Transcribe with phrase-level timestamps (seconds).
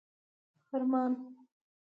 [0.73, 1.35] فرمان